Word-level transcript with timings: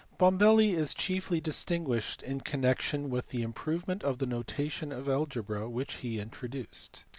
Bombelli 0.17 0.73
is 0.73 0.95
chiefly 0.95 1.39
distinguished 1.39 2.23
in 2.23 2.41
connection 2.41 3.11
with 3.11 3.29
the 3.29 3.43
improvement 3.43 4.01
in 4.01 4.17
the 4.17 4.25
notation 4.25 4.91
of 4.91 5.07
algebra 5.07 5.69
which 5.69 5.97
he 5.97 6.19
introduced. 6.19 7.05